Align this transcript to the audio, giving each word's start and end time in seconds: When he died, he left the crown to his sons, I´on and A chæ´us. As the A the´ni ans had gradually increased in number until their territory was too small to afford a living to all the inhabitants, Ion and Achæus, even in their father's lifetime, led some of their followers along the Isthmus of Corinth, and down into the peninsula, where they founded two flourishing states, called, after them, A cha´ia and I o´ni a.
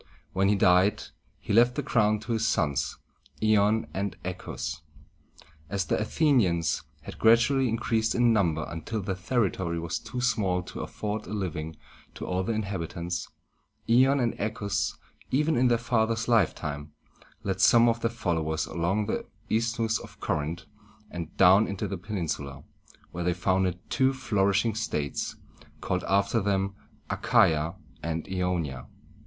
When 0.33 0.49
he 0.49 0.55
died, 0.55 1.03
he 1.37 1.53
left 1.53 1.75
the 1.75 1.83
crown 1.83 2.19
to 2.21 2.31
his 2.33 2.47
sons, 2.47 2.97
I´on 3.39 3.85
and 3.93 4.15
A 4.25 4.33
chæ´us. 4.33 4.81
As 5.69 5.85
the 5.85 5.99
A 6.01 6.05
the´ni 6.05 6.47
ans 6.49 6.81
had 7.03 7.19
gradually 7.19 7.69
increased 7.69 8.15
in 8.15 8.33
number 8.33 8.65
until 8.67 9.03
their 9.03 9.13
territory 9.13 9.77
was 9.79 9.99
too 9.99 10.19
small 10.19 10.63
to 10.63 10.79
afford 10.79 11.27
a 11.27 11.33
living 11.33 11.75
to 12.15 12.25
all 12.25 12.41
the 12.43 12.51
inhabitants, 12.53 13.27
Ion 13.87 14.19
and 14.19 14.33
Achæus, 14.39 14.97
even 15.29 15.55
in 15.55 15.67
their 15.67 15.77
father's 15.77 16.27
lifetime, 16.27 16.93
led 17.43 17.61
some 17.61 17.87
of 17.87 18.01
their 18.01 18.09
followers 18.09 18.65
along 18.65 19.05
the 19.05 19.27
Isthmus 19.51 19.99
of 19.99 20.19
Corinth, 20.19 20.65
and 21.11 21.37
down 21.37 21.67
into 21.67 21.87
the 21.87 21.99
peninsula, 21.99 22.63
where 23.11 23.23
they 23.23 23.35
founded 23.35 23.77
two 23.91 24.13
flourishing 24.13 24.73
states, 24.73 25.35
called, 25.79 26.03
after 26.07 26.41
them, 26.41 26.73
A 27.11 27.17
cha´ia 27.17 27.75
and 28.01 28.25
I 28.27 28.31
o´ni 28.41 28.73
a. 28.73 28.87